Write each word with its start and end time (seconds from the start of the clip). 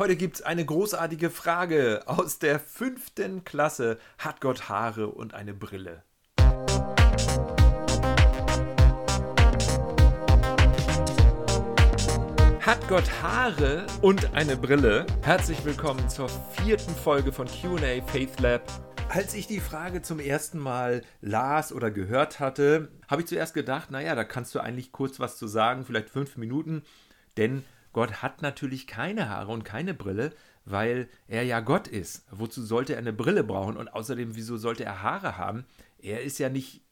Heute 0.00 0.16
gibt 0.16 0.36
es 0.36 0.40
eine 0.42 0.64
großartige 0.64 1.28
Frage 1.28 2.00
aus 2.06 2.38
der 2.38 2.58
fünften 2.58 3.44
Klasse. 3.44 3.98
Hat 4.16 4.40
Gott 4.40 4.70
Haare 4.70 5.08
und 5.08 5.34
eine 5.34 5.52
Brille? 5.52 6.04
Hat 12.60 12.88
Gott 12.88 13.10
Haare 13.20 13.86
und 14.00 14.32
eine 14.32 14.56
Brille? 14.56 15.04
Herzlich 15.20 15.62
willkommen 15.66 16.08
zur 16.08 16.30
vierten 16.30 16.94
Folge 16.94 17.30
von 17.30 17.46
QA 17.46 18.00
Faith 18.06 18.40
Lab. 18.40 18.62
Als 19.10 19.34
ich 19.34 19.48
die 19.48 19.60
Frage 19.60 20.00
zum 20.00 20.18
ersten 20.18 20.58
Mal 20.58 21.02
las 21.20 21.74
oder 21.74 21.90
gehört 21.90 22.40
hatte, 22.40 22.88
habe 23.06 23.20
ich 23.20 23.28
zuerst 23.28 23.52
gedacht, 23.52 23.90
naja, 23.90 24.14
da 24.14 24.24
kannst 24.24 24.54
du 24.54 24.60
eigentlich 24.60 24.92
kurz 24.92 25.20
was 25.20 25.36
zu 25.36 25.46
sagen, 25.46 25.84
vielleicht 25.84 26.08
fünf 26.08 26.38
Minuten, 26.38 26.84
denn 27.36 27.64
Gott 27.92 28.22
hat 28.22 28.42
natürlich 28.42 28.86
keine 28.86 29.28
Haare 29.28 29.50
und 29.50 29.64
keine 29.64 29.94
Brille, 29.94 30.32
weil 30.64 31.08
er 31.26 31.42
ja 31.42 31.60
Gott 31.60 31.88
ist. 31.88 32.24
Wozu 32.30 32.62
sollte 32.62 32.92
er 32.92 32.98
eine 32.98 33.12
Brille 33.12 33.44
brauchen? 33.44 33.76
Und 33.76 33.88
außerdem, 33.88 34.36
wieso 34.36 34.56
sollte 34.56 34.84
er 34.84 35.02
Haare 35.02 35.36
haben? 35.36 35.64
Er 35.98 36.22
ist 36.22 36.38
ja 36.38 36.48
nicht 36.48 36.82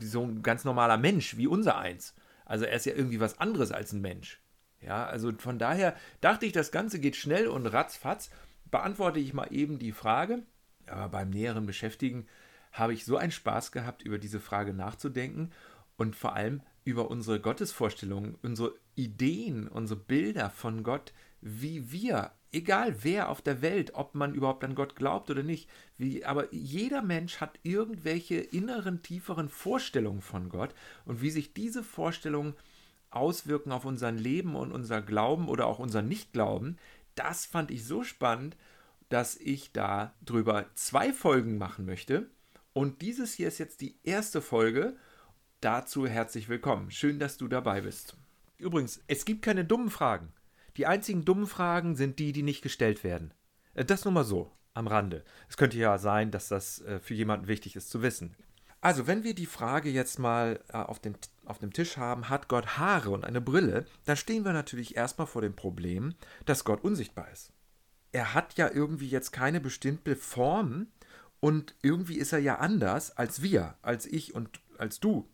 so 0.00 0.22
ein 0.22 0.42
ganz 0.42 0.64
normaler 0.64 0.96
Mensch 0.96 1.36
wie 1.36 1.46
unser 1.46 1.78
eins. 1.78 2.14
Also 2.44 2.64
er 2.64 2.76
ist 2.76 2.86
ja 2.86 2.94
irgendwie 2.94 3.20
was 3.20 3.40
anderes 3.40 3.72
als 3.72 3.92
ein 3.92 4.00
Mensch. 4.00 4.40
Ja, 4.80 5.06
also 5.06 5.32
von 5.38 5.58
daher 5.58 5.96
dachte 6.20 6.46
ich, 6.46 6.52
das 6.52 6.70
Ganze 6.70 7.00
geht 7.00 7.16
schnell 7.16 7.48
und 7.48 7.66
ratzfatz. 7.66 8.30
Beantworte 8.70 9.18
ich 9.18 9.34
mal 9.34 9.52
eben 9.52 9.78
die 9.78 9.92
Frage. 9.92 10.42
Aber 10.86 11.08
beim 11.08 11.30
näheren 11.30 11.66
Beschäftigen 11.66 12.26
habe 12.72 12.94
ich 12.94 13.04
so 13.04 13.16
einen 13.16 13.32
Spaß 13.32 13.72
gehabt, 13.72 14.02
über 14.02 14.18
diese 14.18 14.40
Frage 14.40 14.72
nachzudenken 14.72 15.50
und 15.96 16.16
vor 16.16 16.34
allem 16.34 16.62
über 16.88 17.10
unsere 17.10 17.38
Gottesvorstellungen, 17.38 18.36
unsere 18.42 18.74
Ideen, 18.94 19.68
unsere 19.68 20.00
Bilder 20.00 20.48
von 20.48 20.82
Gott, 20.82 21.12
wie 21.42 21.92
wir, 21.92 22.32
egal 22.50 23.04
wer 23.04 23.28
auf 23.28 23.42
der 23.42 23.60
Welt, 23.60 23.94
ob 23.94 24.14
man 24.14 24.32
überhaupt 24.32 24.64
an 24.64 24.74
Gott 24.74 24.96
glaubt 24.96 25.28
oder 25.28 25.42
nicht, 25.42 25.68
wie, 25.98 26.24
aber 26.24 26.50
jeder 26.50 27.02
Mensch 27.02 27.42
hat 27.42 27.58
irgendwelche 27.62 28.36
inneren, 28.36 29.02
tieferen 29.02 29.50
Vorstellungen 29.50 30.22
von 30.22 30.48
Gott 30.48 30.74
und 31.04 31.20
wie 31.20 31.28
sich 31.28 31.52
diese 31.52 31.82
Vorstellungen 31.82 32.54
auswirken 33.10 33.70
auf 33.70 33.84
unser 33.84 34.10
Leben 34.10 34.56
und 34.56 34.72
unser 34.72 35.02
Glauben 35.02 35.50
oder 35.50 35.66
auch 35.66 35.80
unser 35.80 36.00
Nichtglauben, 36.00 36.78
das 37.16 37.44
fand 37.44 37.70
ich 37.70 37.84
so 37.84 38.02
spannend, 38.02 38.56
dass 39.10 39.36
ich 39.36 39.72
da 39.72 40.14
drüber 40.24 40.64
zwei 40.74 41.12
Folgen 41.12 41.58
machen 41.58 41.84
möchte. 41.84 42.30
Und 42.72 43.02
dieses 43.02 43.34
hier 43.34 43.48
ist 43.48 43.58
jetzt 43.58 43.82
die 43.82 43.98
erste 44.04 44.40
Folge 44.40 44.96
Dazu 45.60 46.06
herzlich 46.06 46.48
willkommen. 46.48 46.92
Schön, 46.92 47.18
dass 47.18 47.36
du 47.36 47.48
dabei 47.48 47.80
bist. 47.80 48.16
Übrigens, 48.58 49.02
es 49.08 49.24
gibt 49.24 49.42
keine 49.42 49.64
dummen 49.64 49.90
Fragen. 49.90 50.32
Die 50.76 50.86
einzigen 50.86 51.24
dummen 51.24 51.48
Fragen 51.48 51.96
sind 51.96 52.20
die, 52.20 52.30
die 52.30 52.44
nicht 52.44 52.62
gestellt 52.62 53.02
werden. 53.02 53.34
Äh, 53.74 53.84
das 53.84 54.04
nur 54.04 54.14
mal 54.14 54.22
so, 54.22 54.52
am 54.74 54.86
Rande. 54.86 55.24
Es 55.48 55.56
könnte 55.56 55.76
ja 55.76 55.98
sein, 55.98 56.30
dass 56.30 56.46
das 56.46 56.80
äh, 56.82 57.00
für 57.00 57.14
jemanden 57.14 57.48
wichtig 57.48 57.74
ist 57.74 57.90
zu 57.90 58.02
wissen. 58.02 58.36
Also, 58.80 59.08
wenn 59.08 59.24
wir 59.24 59.34
die 59.34 59.46
Frage 59.46 59.90
jetzt 59.90 60.20
mal 60.20 60.60
äh, 60.68 60.76
auf, 60.76 61.00
dem, 61.00 61.16
auf 61.44 61.58
dem 61.58 61.72
Tisch 61.72 61.96
haben, 61.96 62.28
hat 62.28 62.46
Gott 62.46 62.78
Haare 62.78 63.10
und 63.10 63.24
eine 63.24 63.40
Brille, 63.40 63.84
dann 64.04 64.16
stehen 64.16 64.44
wir 64.44 64.52
natürlich 64.52 64.96
erstmal 64.96 65.26
vor 65.26 65.42
dem 65.42 65.56
Problem, 65.56 66.14
dass 66.44 66.62
Gott 66.62 66.84
unsichtbar 66.84 67.32
ist. 67.32 67.52
Er 68.12 68.32
hat 68.32 68.56
ja 68.58 68.70
irgendwie 68.70 69.08
jetzt 69.08 69.32
keine 69.32 69.60
bestimmte 69.60 70.14
Form 70.14 70.86
und 71.40 71.74
irgendwie 71.82 72.18
ist 72.18 72.32
er 72.32 72.38
ja 72.38 72.58
anders 72.58 73.16
als 73.16 73.42
wir, 73.42 73.74
als 73.82 74.06
ich 74.06 74.36
und 74.36 74.60
als 74.78 75.00
du 75.00 75.28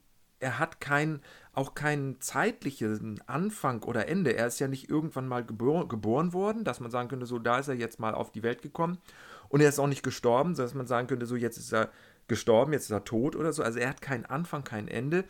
er 0.44 0.58
hat 0.58 0.78
kein, 0.78 1.20
auch 1.54 1.74
keinen 1.74 2.20
zeitlichen 2.20 3.20
Anfang 3.26 3.82
oder 3.82 4.08
Ende. 4.08 4.36
Er 4.36 4.46
ist 4.46 4.60
ja 4.60 4.68
nicht 4.68 4.90
irgendwann 4.90 5.26
mal 5.26 5.42
gebor 5.44 5.88
geboren 5.88 6.34
worden, 6.34 6.64
dass 6.64 6.80
man 6.80 6.90
sagen 6.90 7.08
könnte, 7.08 7.24
so 7.24 7.38
da 7.38 7.58
ist 7.58 7.68
er 7.68 7.74
jetzt 7.74 7.98
mal 7.98 8.14
auf 8.14 8.30
die 8.30 8.42
Welt 8.42 8.60
gekommen. 8.60 8.98
Und 9.48 9.62
er 9.62 9.70
ist 9.70 9.78
auch 9.78 9.86
nicht 9.86 10.02
gestorben, 10.02 10.54
dass 10.54 10.74
man 10.74 10.86
sagen 10.86 11.08
könnte, 11.08 11.24
so 11.24 11.34
jetzt 11.34 11.56
ist 11.56 11.72
er 11.72 11.90
gestorben, 12.28 12.74
jetzt 12.74 12.84
ist 12.84 12.90
er 12.90 13.04
tot 13.04 13.36
oder 13.36 13.54
so. 13.54 13.62
Also 13.62 13.78
er 13.78 13.88
hat 13.88 14.02
keinen 14.02 14.26
Anfang, 14.26 14.64
kein 14.64 14.86
Ende. 14.86 15.24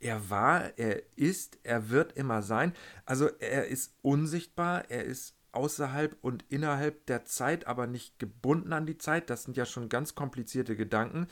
Er 0.00 0.30
war, 0.30 0.76
er 0.78 1.02
ist, 1.14 1.58
er 1.62 1.88
wird 1.88 2.14
immer 2.14 2.42
sein. 2.42 2.72
Also 3.04 3.28
er 3.38 3.68
ist 3.68 3.94
unsichtbar, 4.02 4.90
er 4.90 5.04
ist 5.04 5.36
außerhalb 5.52 6.16
und 6.22 6.44
innerhalb 6.48 7.06
der 7.06 7.24
Zeit, 7.24 7.68
aber 7.68 7.86
nicht 7.86 8.18
gebunden 8.18 8.72
an 8.72 8.84
die 8.84 8.98
Zeit. 8.98 9.30
Das 9.30 9.44
sind 9.44 9.56
ja 9.56 9.64
schon 9.64 9.88
ganz 9.88 10.16
komplizierte 10.16 10.76
Gedanken. 10.76 11.28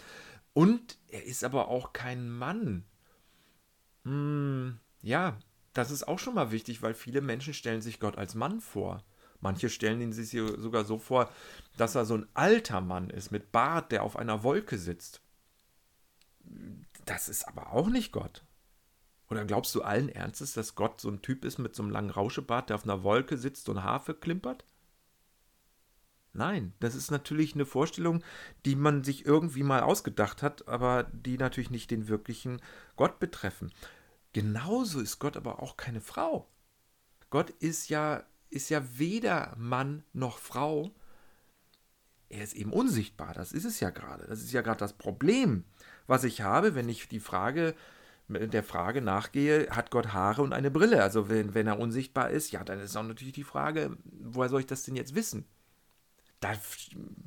Und 0.53 0.99
er 1.09 1.25
ist 1.25 1.43
aber 1.43 1.67
auch 1.67 1.93
kein 1.93 2.31
Mann. 2.31 2.85
Ja, 5.05 5.39
das 5.75 5.91
ist 5.91 6.09
auch 6.09 6.19
schon 6.19 6.35
mal 6.35 6.51
wichtig, 6.51 6.81
weil 6.83 6.95
viele 6.95 7.21
Menschen 7.21 7.53
stellen 7.53 7.83
sich 7.83 8.01
Gott 8.01 8.17
als 8.17 8.35
Mann 8.35 8.61
vor. 8.61 9.05
Manche 9.41 9.69
stellen 9.69 10.01
ihn 10.01 10.15
sich 10.15 10.31
sogar 10.31 10.85
so 10.85 10.99
vor, 10.99 11.31
dass 11.77 11.95
er 11.95 12.07
so 12.07 12.15
ein 12.15 12.27
alter 12.33 12.81
Mann 12.81 13.11
ist 13.11 13.31
mit 13.31 13.53
Bart, 13.53 13.93
der 13.93 14.03
auf 14.03 14.17
einer 14.17 14.43
Wolke 14.43 14.79
sitzt. 14.79 15.21
Das 17.05 17.29
ist 17.29 17.47
aber 17.47 17.75
auch 17.75 17.89
nicht 17.89 18.13
Gott. 18.13 18.45
Oder 19.29 19.45
glaubst 19.45 19.75
du 19.75 19.83
allen 19.83 20.09
Ernstes, 20.09 20.55
dass 20.55 20.75
Gott 20.75 21.03
so 21.03 21.11
ein 21.11 21.21
Typ 21.21 21.45
ist 21.45 21.59
mit 21.59 21.75
so 21.75 21.83
einem 21.83 21.93
langen 21.93 22.11
Rauschebart, 22.11 22.71
der 22.71 22.77
auf 22.77 22.85
einer 22.85 23.03
Wolke 23.03 23.37
sitzt 23.37 23.69
und 23.69 23.83
Harfe 23.83 24.15
klimpert? 24.15 24.65
Nein, 26.33 26.73
das 26.81 26.95
ist 26.95 27.11
natürlich 27.11 27.55
eine 27.55 27.67
Vorstellung, 27.67 28.25
die 28.65 28.75
man 28.75 29.05
sich 29.05 29.27
irgendwie 29.27 29.63
mal 29.63 29.83
ausgedacht 29.83 30.43
hat, 30.43 30.67
aber 30.67 31.05
die 31.13 31.37
natürlich 31.37 31.71
nicht 31.71 31.91
den 31.91 32.09
wirklichen 32.09 32.63
Gott 32.97 33.19
betreffen. 33.19 33.71
Genauso 34.35 35.01
ist 35.01 35.19
Gott 35.19 35.39
aber 35.39 35.63
auch 35.63 35.79
keine 35.79 36.03
Frau. 36.03 36.47
Gott 37.31 37.51
ist 37.51 37.89
ja, 37.89 38.25
ist 38.51 38.69
ja 38.69 38.83
weder 38.99 39.55
Mann 39.57 40.05
noch 40.13 40.39
Frau. 40.39 40.91
Er 42.29 42.45
ist 42.45 42.55
eben 42.55 42.73
unsichtbar. 42.73 43.33
Das 43.33 43.53
ist 43.53 43.65
es 43.65 43.81
ja 43.81 43.89
gerade. 43.89 44.27
Das 44.27 44.43
ist 44.43 44.53
ja 44.53 44.61
gerade 44.61 44.79
das 44.79 44.93
Problem, 44.93 45.65
was 46.07 46.25
ich 46.25 46.43
habe, 46.43 46.75
wenn 46.75 46.89
ich 46.89 47.09
die 47.09 47.21
Frage 47.21 47.75
der 48.29 48.65
Frage 48.65 49.03
nachgehe, 49.03 49.69
hat 49.71 49.91
Gott 49.91 50.13
Haare 50.13 50.43
und 50.43 50.53
eine 50.53 50.71
Brille? 50.71 51.03
Also 51.03 51.29
wenn, 51.29 51.55
wenn 51.55 51.67
er 51.67 51.79
unsichtbar 51.79 52.31
ist, 52.31 52.53
ja, 52.53 52.65
dann 52.65 52.81
ist 52.81 52.97
auch 52.97 53.03
natürlich 53.03 53.35
die 53.35 53.45
Frage, 53.45 53.97
woher 54.05 54.49
soll 54.49 54.61
ich 54.61 54.67
das 54.67 54.83
denn 54.83 54.97
jetzt 54.97 55.15
wissen? 55.15 55.47
Da 56.41 56.53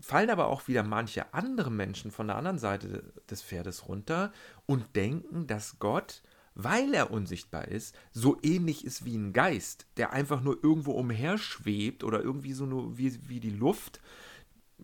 fallen 0.02 0.30
aber 0.30 0.48
auch 0.48 0.68
wieder 0.68 0.84
manche 0.84 1.34
andere 1.34 1.72
Menschen 1.72 2.12
von 2.12 2.28
der 2.28 2.36
anderen 2.36 2.60
Seite 2.60 3.14
des 3.30 3.42
Pferdes 3.42 3.88
runter 3.88 4.32
und 4.66 4.96
denken, 4.96 5.48
dass 5.48 5.80
Gott, 5.80 6.24
weil 6.60 6.92
er 6.96 7.12
unsichtbar 7.12 7.68
ist, 7.68 7.96
so 8.12 8.40
ähnlich 8.42 8.84
ist 8.84 9.06
wie 9.06 9.16
ein 9.16 9.32
Geist, 9.32 9.86
der 9.96 10.12
einfach 10.12 10.42
nur 10.42 10.58
irgendwo 10.64 10.94
umherschwebt 10.94 12.04
oder 12.04 12.22
irgendwie 12.22 12.54
so 12.54 12.66
nur 12.66 12.98
wie, 12.98 13.30
wie 13.30 13.40
die 13.40 13.52
Luft. 13.52 14.02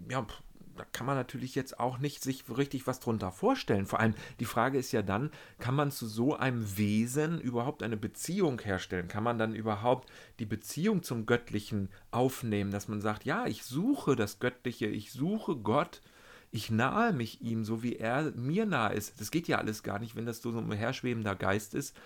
Ja, 0.08 0.24
da 0.78 0.86
kann 0.92 1.08
man 1.08 1.16
natürlich 1.16 1.56
jetzt 1.56 1.80
auch 1.80 1.98
nicht 1.98 2.22
sich 2.22 2.44
richtig 2.56 2.86
was 2.86 3.00
drunter 3.00 3.32
vorstellen. 3.32 3.88
Vor 3.88 4.00
allem 4.00 4.14
die 4.40 4.46
Frage 4.46 4.78
ist 4.78 4.92
ja 4.92 5.02
dann, 5.02 5.32
kann 5.58 5.74
man 5.74 5.90
zu 5.90 6.06
so 6.06 6.36
einem 6.36 6.78
Wesen 6.78 7.42
überhaupt 7.42 7.82
eine 7.82 7.98
Beziehung 7.98 8.62
herstellen? 8.62 9.08
Kann 9.08 9.24
man 9.24 9.40
dann 9.40 9.56
überhaupt 9.56 10.12
die 10.38 10.46
Beziehung 10.46 11.02
zum 11.02 11.26
Göttlichen 11.26 11.90
aufnehmen, 12.12 12.70
dass 12.70 12.88
man 12.88 13.02
sagt, 13.02 13.26
ja, 13.26 13.48
ich 13.48 13.64
suche 13.64 14.16
das 14.16 14.40
Göttliche, 14.40 14.86
ich 14.86 15.12
suche 15.12 15.56
Gott, 15.56 16.02
ich 16.54 16.70
nahe 16.70 17.14
mich 17.14 17.42
ihm, 17.42 17.66
so 17.66 17.82
wie 17.82 17.96
er 17.96 18.32
mir 18.36 18.68
nahe 18.68 18.94
ist. 18.94 19.20
Das 19.20 19.32
geht 19.32 19.48
ja 19.48 19.58
alles 19.58 19.82
gar 19.82 19.98
nicht, 19.98 20.16
wenn 20.16 20.28
das 20.28 20.40
so 20.40 20.56
ein 20.56 20.72
herschwebender 20.72 21.36
Geist 21.36 21.74
ist, 21.74 21.98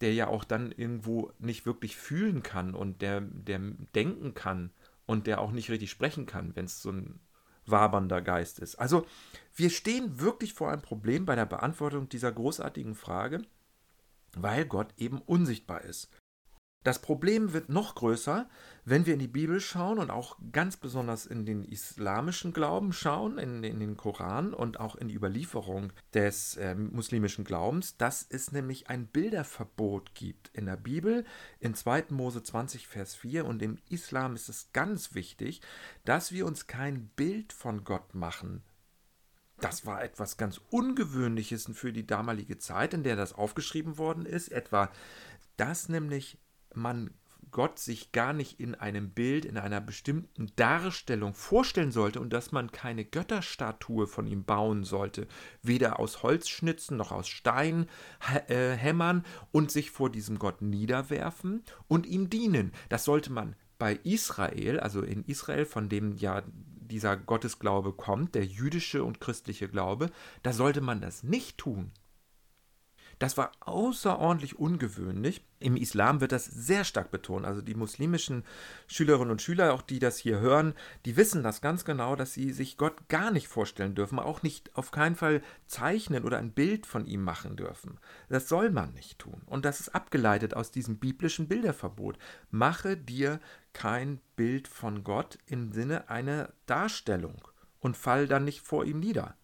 der 0.00 0.14
ja 0.14 0.28
auch 0.28 0.44
dann 0.44 0.72
irgendwo 0.72 1.32
nicht 1.38 1.66
wirklich 1.66 1.96
fühlen 1.96 2.42
kann 2.42 2.74
und 2.74 3.02
der, 3.02 3.20
der 3.20 3.60
denken 3.94 4.32
kann 4.32 4.70
und 5.04 5.26
der 5.26 5.38
auch 5.42 5.52
nicht 5.52 5.68
richtig 5.70 5.90
sprechen 5.90 6.24
kann, 6.24 6.56
wenn 6.56 6.64
es 6.64 6.80
so 6.80 6.90
ein 6.90 7.20
wabernder 7.66 8.22
Geist 8.22 8.58
ist. 8.58 8.76
Also 8.76 9.06
wir 9.54 9.68
stehen 9.68 10.18
wirklich 10.18 10.54
vor 10.54 10.72
einem 10.72 10.80
Problem 10.80 11.26
bei 11.26 11.34
der 11.36 11.44
Beantwortung 11.44 12.08
dieser 12.08 12.32
großartigen 12.32 12.94
Frage, 12.94 13.42
weil 14.34 14.64
Gott 14.64 14.94
eben 14.96 15.18
unsichtbar 15.18 15.82
ist. 15.82 16.08
Das 16.82 17.02
Problem 17.02 17.52
wird 17.52 17.68
noch 17.68 17.94
größer, 17.94 18.48
wenn 18.86 19.04
wir 19.04 19.12
in 19.12 19.20
die 19.20 19.28
Bibel 19.28 19.60
schauen 19.60 19.98
und 19.98 20.10
auch 20.10 20.38
ganz 20.50 20.78
besonders 20.78 21.26
in 21.26 21.44
den 21.44 21.62
islamischen 21.62 22.54
Glauben 22.54 22.94
schauen, 22.94 23.36
in, 23.36 23.62
in 23.62 23.80
den 23.80 23.98
Koran 23.98 24.54
und 24.54 24.80
auch 24.80 24.96
in 24.96 25.08
die 25.08 25.14
Überlieferung 25.14 25.92
des 26.14 26.56
äh, 26.56 26.74
muslimischen 26.74 27.44
Glaubens, 27.44 27.98
dass 27.98 28.26
es 28.26 28.52
nämlich 28.52 28.88
ein 28.88 29.06
Bilderverbot 29.06 30.14
gibt 30.14 30.50
in 30.54 30.64
der 30.64 30.78
Bibel, 30.78 31.26
in 31.58 31.74
2. 31.74 32.04
Mose 32.08 32.42
20, 32.42 32.88
Vers 32.88 33.14
4 33.14 33.44
und 33.44 33.60
im 33.60 33.76
Islam 33.90 34.34
ist 34.34 34.48
es 34.48 34.72
ganz 34.72 35.14
wichtig, 35.14 35.60
dass 36.06 36.32
wir 36.32 36.46
uns 36.46 36.66
kein 36.66 37.08
Bild 37.08 37.52
von 37.52 37.84
Gott 37.84 38.14
machen, 38.14 38.62
das 39.60 39.84
war 39.84 40.02
etwas 40.02 40.38
ganz 40.38 40.58
Ungewöhnliches 40.70 41.68
für 41.74 41.92
die 41.92 42.06
damalige 42.06 42.56
Zeit, 42.56 42.94
in 42.94 43.02
der 43.02 43.14
das 43.14 43.34
aufgeschrieben 43.34 43.98
worden 43.98 44.24
ist. 44.24 44.48
Etwa, 44.48 44.90
dass 45.58 45.90
nämlich 45.90 46.38
man 46.74 47.10
Gott 47.50 47.78
sich 47.78 48.12
gar 48.12 48.32
nicht 48.32 48.60
in 48.60 48.74
einem 48.74 49.10
Bild, 49.10 49.44
in 49.44 49.58
einer 49.58 49.80
bestimmten 49.80 50.52
Darstellung 50.56 51.34
vorstellen 51.34 51.90
sollte 51.90 52.20
und 52.20 52.32
dass 52.32 52.52
man 52.52 52.70
keine 52.70 53.04
Götterstatue 53.04 54.06
von 54.06 54.26
ihm 54.26 54.44
bauen 54.44 54.84
sollte, 54.84 55.26
weder 55.62 55.98
aus 55.98 56.22
Holzschnitzen 56.22 56.96
noch 56.96 57.12
aus 57.12 57.28
Stein 57.28 57.86
äh, 58.46 58.70
hämmern 58.72 59.24
und 59.50 59.70
sich 59.70 59.90
vor 59.90 60.10
diesem 60.10 60.38
Gott 60.38 60.62
niederwerfen 60.62 61.64
und 61.88 62.06
ihm 62.06 62.30
dienen. 62.30 62.72
Das 62.88 63.04
sollte 63.04 63.32
man 63.32 63.56
bei 63.78 63.98
Israel, 64.04 64.78
also 64.78 65.02
in 65.02 65.24
Israel, 65.24 65.64
von 65.64 65.88
dem 65.88 66.16
ja 66.16 66.42
dieser 66.90 67.16
Gottesglaube 67.16 67.92
kommt, 67.92 68.34
der 68.34 68.44
jüdische 68.44 69.04
und 69.04 69.20
christliche 69.20 69.68
Glaube, 69.68 70.10
da 70.42 70.52
sollte 70.52 70.80
man 70.80 71.00
das 71.00 71.22
nicht 71.22 71.58
tun. 71.58 71.92
Das 73.20 73.36
war 73.36 73.52
außerordentlich 73.60 74.58
ungewöhnlich. 74.58 75.44
Im 75.58 75.76
Islam 75.76 76.22
wird 76.22 76.32
das 76.32 76.46
sehr 76.46 76.84
stark 76.84 77.10
betont. 77.10 77.44
Also 77.44 77.60
die 77.60 77.74
muslimischen 77.74 78.44
Schülerinnen 78.86 79.30
und 79.30 79.42
Schüler, 79.42 79.74
auch 79.74 79.82
die 79.82 79.98
das 79.98 80.16
hier 80.16 80.40
hören, 80.40 80.72
die 81.04 81.18
wissen 81.18 81.42
das 81.42 81.60
ganz 81.60 81.84
genau, 81.84 82.16
dass 82.16 82.32
sie 82.32 82.50
sich 82.50 82.78
Gott 82.78 83.10
gar 83.10 83.30
nicht 83.30 83.46
vorstellen 83.46 83.94
dürfen, 83.94 84.18
auch 84.18 84.42
nicht 84.42 84.74
auf 84.74 84.90
keinen 84.90 85.16
Fall 85.16 85.42
zeichnen 85.66 86.24
oder 86.24 86.38
ein 86.38 86.52
Bild 86.52 86.86
von 86.86 87.04
ihm 87.04 87.22
machen 87.22 87.56
dürfen. 87.56 87.98
Das 88.30 88.48
soll 88.48 88.70
man 88.70 88.94
nicht 88.94 89.18
tun. 89.18 89.42
Und 89.44 89.66
das 89.66 89.80
ist 89.80 89.94
abgeleitet 89.94 90.54
aus 90.54 90.70
diesem 90.70 90.96
biblischen 90.96 91.46
Bilderverbot. 91.46 92.16
Mache 92.50 92.96
dir 92.96 93.38
kein 93.74 94.22
Bild 94.34 94.66
von 94.66 95.04
Gott 95.04 95.36
im 95.44 95.72
Sinne 95.72 96.08
einer 96.08 96.54
Darstellung 96.64 97.46
und 97.80 97.98
fall 97.98 98.26
dann 98.26 98.46
nicht 98.46 98.62
vor 98.62 98.86
ihm 98.86 98.98
nieder. 98.98 99.36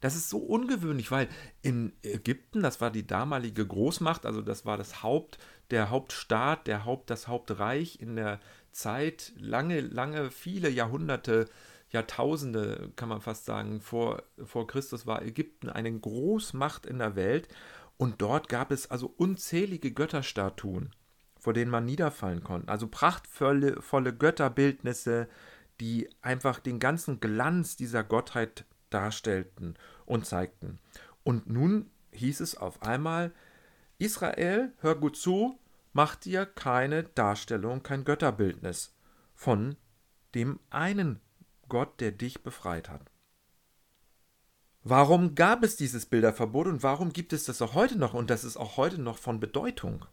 Das 0.00 0.14
ist 0.14 0.28
so 0.28 0.38
ungewöhnlich, 0.38 1.10
weil 1.10 1.28
in 1.62 1.92
Ägypten, 2.02 2.62
das 2.62 2.80
war 2.80 2.90
die 2.90 3.06
damalige 3.06 3.66
Großmacht, 3.66 4.26
also 4.26 4.42
das 4.42 4.66
war 4.66 4.76
das 4.76 5.02
Haupt, 5.02 5.38
der 5.70 5.90
Hauptstaat, 5.90 6.66
der 6.66 6.84
Haupt, 6.84 7.10
das 7.10 7.28
Hauptreich 7.28 8.00
in 8.00 8.16
der 8.16 8.40
Zeit, 8.72 9.32
lange, 9.38 9.80
lange, 9.80 10.30
viele 10.30 10.68
Jahrhunderte, 10.68 11.46
Jahrtausende, 11.90 12.92
kann 12.96 13.08
man 13.08 13.20
fast 13.20 13.46
sagen, 13.46 13.80
vor, 13.80 14.22
vor 14.44 14.66
Christus 14.66 15.06
war 15.06 15.22
Ägypten 15.22 15.68
eine 15.68 15.92
Großmacht 15.98 16.84
in 16.84 16.98
der 16.98 17.16
Welt 17.16 17.48
und 17.96 18.20
dort 18.20 18.48
gab 18.48 18.70
es 18.70 18.90
also 18.90 19.12
unzählige 19.16 19.92
Götterstatuen, 19.92 20.90
vor 21.38 21.52
denen 21.52 21.70
man 21.70 21.84
niederfallen 21.84 22.42
konnte. 22.42 22.68
Also 22.68 22.88
prachtvolle 22.88 23.80
volle 23.80 24.14
Götterbildnisse, 24.14 25.28
die 25.80 26.08
einfach 26.20 26.58
den 26.58 26.78
ganzen 26.78 27.20
Glanz 27.20 27.76
dieser 27.76 28.02
Gottheit 28.04 28.64
darstellten 28.90 29.74
und 30.04 30.26
zeigten. 30.26 30.78
Und 31.24 31.48
nun 31.48 31.90
hieß 32.12 32.40
es 32.40 32.56
auf 32.56 32.82
einmal, 32.82 33.32
Israel, 33.98 34.72
hör 34.80 34.94
gut 34.94 35.16
zu, 35.16 35.58
mach 35.92 36.16
dir 36.16 36.46
keine 36.46 37.04
Darstellung, 37.04 37.82
kein 37.82 38.04
Götterbildnis 38.04 38.94
von 39.34 39.76
dem 40.34 40.60
einen 40.70 41.20
Gott, 41.68 42.00
der 42.00 42.12
dich 42.12 42.42
befreit 42.42 42.88
hat. 42.88 43.10
Warum 44.82 45.34
gab 45.34 45.64
es 45.64 45.76
dieses 45.76 46.06
Bilderverbot 46.06 46.68
und 46.68 46.82
warum 46.82 47.12
gibt 47.12 47.32
es 47.32 47.44
das 47.44 47.60
auch 47.60 47.74
heute 47.74 47.98
noch 47.98 48.14
und 48.14 48.30
das 48.30 48.44
ist 48.44 48.56
auch 48.56 48.76
heute 48.76 49.00
noch 49.00 49.18
von 49.18 49.40
Bedeutung? 49.40 50.06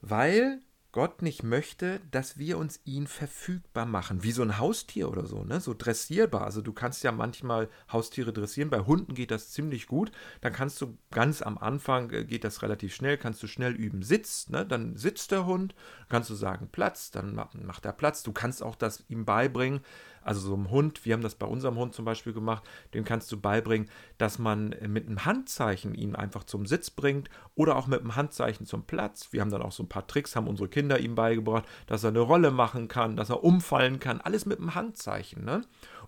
Weil 0.00 0.60
Gott 0.92 1.22
nicht 1.22 1.42
möchte, 1.44 2.00
dass 2.10 2.36
wir 2.36 2.58
uns 2.58 2.80
ihn 2.84 3.06
verfügbar 3.06 3.86
machen, 3.86 4.24
wie 4.24 4.32
so 4.32 4.42
ein 4.42 4.58
Haustier 4.58 5.08
oder 5.08 5.24
so, 5.24 5.44
ne? 5.44 5.60
So 5.60 5.74
dressierbar. 5.76 6.42
Also 6.42 6.62
du 6.62 6.72
kannst 6.72 7.04
ja 7.04 7.12
manchmal 7.12 7.68
Haustiere 7.92 8.32
dressieren. 8.32 8.70
Bei 8.70 8.80
Hunden 8.80 9.14
geht 9.14 9.30
das 9.30 9.50
ziemlich 9.50 9.86
gut. 9.86 10.10
Dann 10.40 10.52
kannst 10.52 10.80
du 10.80 10.98
ganz 11.12 11.42
am 11.42 11.58
Anfang 11.58 12.10
äh, 12.10 12.24
geht 12.24 12.42
das 12.42 12.62
relativ 12.62 12.94
schnell, 12.94 13.18
kannst 13.18 13.42
du 13.42 13.46
schnell 13.46 13.74
üben, 13.74 14.02
sitzt, 14.02 14.50
ne? 14.50 14.66
Dann 14.66 14.96
sitzt 14.96 15.30
der 15.30 15.46
Hund, 15.46 15.74
kannst 16.08 16.28
du 16.30 16.34
sagen 16.34 16.68
Platz, 16.72 17.10
dann 17.12 17.34
macht 17.34 17.84
er 17.84 17.92
Platz. 17.92 18.22
Du 18.24 18.32
kannst 18.32 18.62
auch 18.62 18.74
das 18.74 19.04
ihm 19.08 19.24
beibringen, 19.24 19.80
also 20.22 20.40
so 20.40 20.54
einem 20.54 20.70
Hund, 20.70 21.04
wir 21.04 21.14
haben 21.14 21.22
das 21.22 21.34
bei 21.34 21.46
unserem 21.46 21.76
Hund 21.76 21.94
zum 21.94 22.04
Beispiel 22.04 22.32
gemacht, 22.32 22.64
dem 22.94 23.04
kannst 23.04 23.30
du 23.32 23.40
beibringen, 23.40 23.88
dass 24.18 24.38
man 24.38 24.74
mit 24.86 25.06
einem 25.06 25.24
Handzeichen 25.24 25.94
ihn 25.94 26.14
einfach 26.14 26.44
zum 26.44 26.66
Sitz 26.66 26.90
bringt 26.90 27.30
oder 27.54 27.76
auch 27.76 27.86
mit 27.86 28.00
einem 28.00 28.16
Handzeichen 28.16 28.66
zum 28.66 28.84
Platz. 28.84 29.32
Wir 29.32 29.40
haben 29.40 29.50
dann 29.50 29.62
auch 29.62 29.72
so 29.72 29.82
ein 29.82 29.88
paar 29.88 30.06
Tricks, 30.06 30.36
haben 30.36 30.48
unsere 30.48 30.68
Kinder 30.68 30.98
ihm 30.98 31.14
beigebracht, 31.14 31.64
dass 31.86 32.04
er 32.04 32.10
eine 32.10 32.20
Rolle 32.20 32.50
machen 32.50 32.88
kann, 32.88 33.16
dass 33.16 33.30
er 33.30 33.44
umfallen 33.44 34.00
kann, 34.00 34.20
alles 34.20 34.46
mit 34.46 34.58
einem 34.58 34.74
Handzeichen. 34.74 35.44
Ne? 35.44 35.62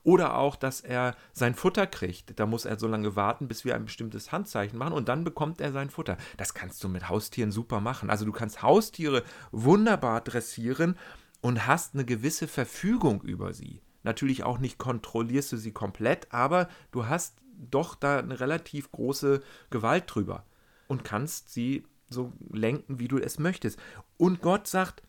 Oder 0.05 0.37
auch, 0.37 0.57
dass 0.57 0.81
er 0.81 1.15
sein 1.33 1.55
Futter 1.55 1.87
kriegt. 1.87 2.39
Da 2.39 2.47
muss 2.47 2.65
er 2.65 2.79
so 2.79 2.89
lange 2.89 3.15
warten, 3.15 3.49
bis 3.49 3.65
wir 3.65 3.75
ein 3.75 3.85
bestimmtes 3.85 4.33
Handzeichen 4.33 4.79
machen 4.79 4.95
und 4.95 5.09
dann 5.09 5.25
bekommt 5.25 5.61
er 5.61 5.73
sein 5.73 5.91
Futter. 5.91 6.17
Das 6.37 6.55
kannst 6.55 6.83
du 6.83 6.89
mit 6.89 7.09
Haustieren 7.09 7.53
super 7.53 7.81
machen. 7.81 8.11
Also 8.11 8.25
du 8.25 8.33
kannst 8.33 8.63
Haustiere 8.63 9.23
wunderbar 9.53 10.21
dressieren 10.21 10.97
und 11.41 11.67
hast 11.67 11.95
eine 11.95 12.05
gewisse 12.05 12.49
Verfügung 12.49 13.23
über 13.23 13.53
sie. 13.53 13.81
Natürlich 14.03 14.43
auch 14.43 14.59
nicht 14.59 14.79
kontrollierst 14.79 15.53
du 15.53 15.57
sie 15.57 15.73
komplett, 15.73 16.33
aber 16.33 16.69
du 16.91 17.07
hast 17.07 17.39
doch 17.57 17.95
da 17.95 18.19
eine 18.19 18.41
relativ 18.41 18.91
große 18.91 19.43
Gewalt 19.71 20.05
drüber 20.07 20.45
und 20.89 21.05
kannst 21.05 21.53
sie 21.53 21.85
so 22.09 22.33
lenken, 22.51 22.99
wie 22.99 23.09
du 23.09 23.19
es 23.19 23.39
möchtest. 23.39 23.79
Und 24.17 24.43
Gott 24.43 24.67
sagt, 24.67 25.03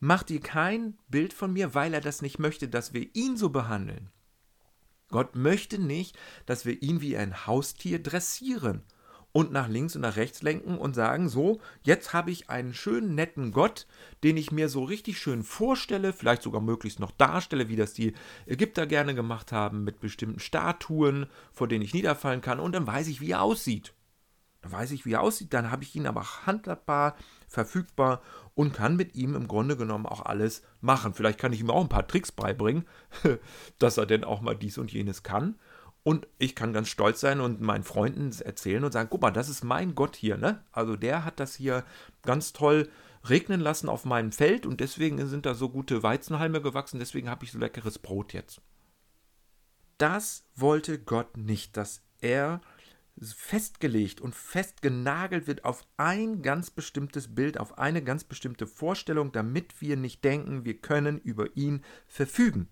mach 0.00 0.22
dir 0.22 0.40
kein 0.40 0.98
Bild 1.08 1.32
von 1.32 1.52
mir, 1.52 1.74
weil 1.74 1.94
er 1.94 2.00
das 2.00 2.22
nicht 2.22 2.38
möchte, 2.38 2.68
dass 2.68 2.92
wir 2.92 3.14
ihn 3.14 3.36
so 3.36 3.50
behandeln. 3.50 4.10
Gott 5.08 5.36
möchte 5.36 5.78
nicht, 5.78 6.18
dass 6.46 6.64
wir 6.64 6.82
ihn 6.82 7.00
wie 7.00 7.16
ein 7.16 7.46
Haustier 7.46 8.02
dressieren 8.02 8.82
und 9.36 9.52
nach 9.52 9.68
links 9.68 9.94
und 9.94 10.00
nach 10.00 10.16
rechts 10.16 10.40
lenken 10.40 10.78
und 10.78 10.94
sagen, 10.94 11.28
so, 11.28 11.60
jetzt 11.82 12.14
habe 12.14 12.30
ich 12.30 12.48
einen 12.48 12.72
schönen, 12.72 13.14
netten 13.14 13.52
Gott, 13.52 13.86
den 14.24 14.38
ich 14.38 14.50
mir 14.50 14.70
so 14.70 14.82
richtig 14.82 15.18
schön 15.18 15.42
vorstelle, 15.42 16.14
vielleicht 16.14 16.40
sogar 16.40 16.62
möglichst 16.62 17.00
noch 17.00 17.10
darstelle, 17.10 17.68
wie 17.68 17.76
das 17.76 17.92
die 17.92 18.14
Ägypter 18.46 18.86
gerne 18.86 19.14
gemacht 19.14 19.52
haben, 19.52 19.84
mit 19.84 20.00
bestimmten 20.00 20.40
Statuen, 20.40 21.26
vor 21.52 21.68
denen 21.68 21.84
ich 21.84 21.92
niederfallen 21.92 22.40
kann, 22.40 22.58
und 22.58 22.72
dann 22.72 22.86
weiß 22.86 23.08
ich, 23.08 23.20
wie 23.20 23.32
er 23.32 23.42
aussieht. 23.42 23.92
Dann 24.62 24.72
weiß 24.72 24.92
ich, 24.92 25.04
wie 25.04 25.12
er 25.12 25.20
aussieht, 25.20 25.52
dann 25.52 25.70
habe 25.70 25.82
ich 25.82 25.94
ihn 25.94 26.06
aber 26.06 26.46
handhabbar, 26.46 27.14
verfügbar 27.46 28.22
und 28.54 28.72
kann 28.72 28.96
mit 28.96 29.16
ihm 29.16 29.34
im 29.34 29.48
Grunde 29.48 29.76
genommen 29.76 30.06
auch 30.06 30.24
alles 30.24 30.62
machen. 30.80 31.12
Vielleicht 31.12 31.38
kann 31.38 31.52
ich 31.52 31.60
ihm 31.60 31.68
auch 31.68 31.82
ein 31.82 31.90
paar 31.90 32.08
Tricks 32.08 32.32
beibringen, 32.32 32.86
dass 33.78 33.98
er 33.98 34.06
denn 34.06 34.24
auch 34.24 34.40
mal 34.40 34.56
dies 34.56 34.78
und 34.78 34.94
jenes 34.94 35.22
kann. 35.22 35.56
Und 36.06 36.28
ich 36.38 36.54
kann 36.54 36.72
ganz 36.72 36.88
stolz 36.88 37.20
sein 37.20 37.40
und 37.40 37.60
meinen 37.60 37.82
Freunden 37.82 38.30
erzählen 38.40 38.84
und 38.84 38.92
sagen, 38.92 39.08
guck 39.10 39.22
mal, 39.22 39.32
das 39.32 39.48
ist 39.48 39.64
mein 39.64 39.96
Gott 39.96 40.14
hier, 40.14 40.36
ne? 40.36 40.62
Also 40.70 40.94
der 40.94 41.24
hat 41.24 41.40
das 41.40 41.56
hier 41.56 41.84
ganz 42.22 42.52
toll 42.52 42.88
regnen 43.28 43.58
lassen 43.60 43.88
auf 43.88 44.04
meinem 44.04 44.30
Feld 44.30 44.66
und 44.66 44.78
deswegen 44.78 45.26
sind 45.26 45.46
da 45.46 45.54
so 45.54 45.68
gute 45.68 46.04
Weizenhalme 46.04 46.62
gewachsen, 46.62 47.00
deswegen 47.00 47.28
habe 47.28 47.44
ich 47.44 47.50
so 47.50 47.58
leckeres 47.58 47.98
Brot 47.98 48.34
jetzt. 48.34 48.60
Das 49.98 50.44
wollte 50.54 51.00
Gott 51.00 51.36
nicht, 51.36 51.76
dass 51.76 52.02
er 52.20 52.60
festgelegt 53.20 54.20
und 54.20 54.32
festgenagelt 54.32 55.48
wird 55.48 55.64
auf 55.64 55.82
ein 55.96 56.40
ganz 56.40 56.70
bestimmtes 56.70 57.34
Bild, 57.34 57.58
auf 57.58 57.78
eine 57.78 58.00
ganz 58.00 58.22
bestimmte 58.22 58.68
Vorstellung, 58.68 59.32
damit 59.32 59.80
wir 59.80 59.96
nicht 59.96 60.22
denken, 60.22 60.64
wir 60.64 60.80
können 60.80 61.18
über 61.18 61.56
ihn 61.56 61.82
verfügen. 62.06 62.68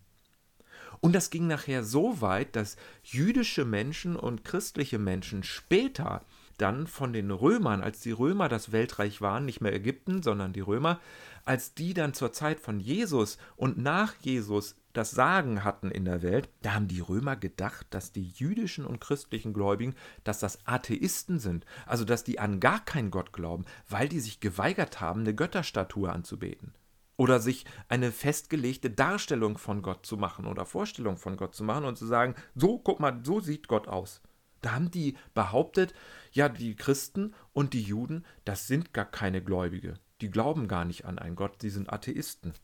Und 1.01 1.15
das 1.15 1.31
ging 1.31 1.47
nachher 1.47 1.85
so 1.85 2.21
weit, 2.21 2.57
dass 2.57 2.77
jüdische 3.03 3.65
Menschen 3.65 4.17
und 4.17 4.45
christliche 4.45 4.99
Menschen 4.99 5.43
später 5.43 6.23
dann 6.59 6.87
von 6.87 7.13
den 7.13 7.31
Römern, 7.31 7.83
als 7.83 8.01
die 8.01 8.13
Römer 8.13 8.49
das 8.49 8.73
Weltreich 8.73 9.21
waren, 9.21 9.45
nicht 9.45 9.61
mehr 9.61 9.75
Ägypten, 9.75 10.23
sondern 10.23 10.53
die 10.53 10.61
Römer, 10.61 11.01
als 11.45 11.75
die 11.75 11.95
dann 11.95 12.15
zur 12.15 12.33
Zeit 12.33 12.61
von 12.61 12.81
Jesus 12.81 13.39
und 13.57 13.79
nach 13.79 14.15
Jesus 14.21 14.77
das 14.93 15.11
Sagen 15.11 15.65
hatten 15.65 15.91
in 15.91 16.05
der 16.05 16.23
Welt, 16.23 16.49
da 16.63 16.75
haben 16.75 16.87
die 16.87 17.01
Römer 17.01 17.35
gedacht, 17.35 17.87
dass 17.91 18.13
die 18.13 18.29
jüdischen 18.29 18.87
und 18.87 19.01
christlichen 19.01 19.53
Gläubigen, 19.53 19.97
dass 20.23 20.39
das 20.39 20.61
Atheisten 20.67 21.41
sind, 21.41 21.67
also 21.85 22.05
dass 22.05 22.23
die 22.23 22.39
an 22.39 22.61
gar 22.61 22.85
keinen 22.85 23.11
Gott 23.11 23.33
glauben, 23.33 23.65
weil 23.89 24.09
die 24.09 24.21
sich 24.21 24.39
geweigert 24.39 25.01
haben, 25.01 25.21
eine 25.21 25.35
Götterstatue 25.35 26.11
anzubeten 26.11 26.73
oder 27.17 27.41
sich 27.41 27.65
eine 27.89 28.13
festgelegte 28.13 28.91
Darstellung 28.91 29.59
von 29.59 29.83
Gott 29.83 30.05
zu 30.05 30.17
machen 30.17 30.47
oder 30.47 30.67
Vorstellung 30.67 31.17
von 31.17 31.37
Gott 31.37 31.55
zu 31.55 31.65
machen 31.65 31.85
und 31.85 31.97
zu 31.97 32.07
sagen, 32.07 32.35
so, 32.55 32.79
guck 32.79 33.01
mal, 33.01 33.21
so 33.23 33.41
sieht 33.41 33.69
Gott 33.69 33.89
aus. 33.89 34.21
Da 34.61 34.73
haben 34.73 34.91
die 34.91 35.17
behauptet, 35.35 35.93
ja, 36.33 36.49
die 36.49 36.75
Christen 36.75 37.35
und 37.53 37.75
die 37.75 37.83
Juden, 37.83 38.25
das 38.45 38.67
sind 38.67 38.95
gar 38.95 39.05
keine 39.05 39.43
Gläubige. 39.43 39.95
Die 40.21 40.31
glauben 40.31 40.69
gar 40.69 40.85
nicht 40.85 41.05
an 41.05 41.19
einen 41.19 41.37
Gott, 41.37 41.61
die 41.63 41.71
sind 41.71 41.93
Atheisten. 41.93 42.55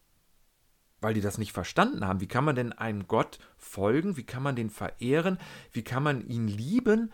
Weil 1.02 1.14
die 1.14 1.21
das 1.21 1.38
nicht 1.38 1.52
verstanden 1.52 2.07
haben. 2.07 2.21
Wie 2.21 2.26
kann 2.26 2.45
man 2.45 2.57
denn 2.57 2.73
einem 2.73 3.07
Gott 3.07 3.38
folgen? 3.57 4.16
Wie 4.16 4.25
kann 4.25 4.42
man 4.42 4.57
den 4.57 4.71
verehren? 4.71 5.38
Wie 5.73 5.83
kann 5.83 6.02
man 6.02 6.26
ihn 6.26 6.49
lieben, 6.49 7.12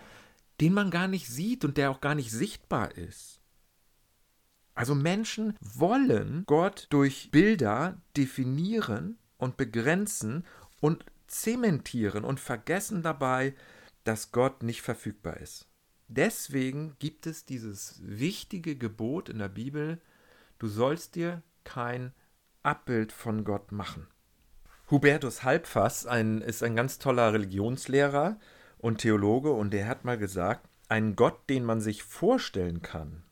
den 0.61 0.73
man 0.73 0.91
gar 0.91 1.09
nicht 1.09 1.29
sieht 1.29 1.65
und 1.65 1.77
der 1.77 1.91
auch 1.91 2.01
gar 2.01 2.15
nicht 2.15 2.31
sichtbar 2.31 2.93
ist? 2.97 3.36
Also 4.77 4.95
Menschen 4.95 5.57
wollen 5.61 6.45
Gott 6.47 6.87
durch 6.91 7.31
Bilder 7.31 8.01
definieren 8.15 9.19
und 9.39 9.57
begrenzen 9.57 10.45
und 10.81 11.05
zementieren 11.27 12.25
und 12.25 12.39
vergessen 12.39 13.03
dabei, 13.03 13.55
dass 14.05 14.33
Gott 14.33 14.63
nicht 14.63 14.83
verfügbar 14.83 15.39
ist. 15.39 15.67
Deswegen 16.09 16.95
gibt 16.99 17.27
es 17.27 17.47
dieses 17.47 18.01
wichtige 18.05 18.77
Gebot 18.77 19.31
in 19.31 19.39
der 19.39 19.49
Bibel, 19.49 20.01
du 20.59 20.69
sollst 20.69 21.15
dir 21.17 21.43
kein 21.65 22.13
Abbild 22.63 23.13
von 23.13 23.45
Gott 23.45 23.73
machen. 23.73 24.07
Hubertus 24.91 25.43
Halbfass 25.43 26.07
ein, 26.07 26.43
ist 26.43 26.63
ein 26.63 26.77
ganz 26.77 26.99
toller 26.99 27.33
Religionslehrer 27.33 28.39
und 28.79 28.99
Theologe 28.99 29.53
und 29.53 29.71
der 29.71 29.89
hat 29.89 30.05
mal 30.05 30.19
gesagt, 30.19 30.69
ein 30.89 31.17
Gott, 31.17 31.49
den 31.49 31.65
man 31.65 31.81
sich 31.81 32.03
vorstellen 32.03 32.83
kann, 32.83 33.25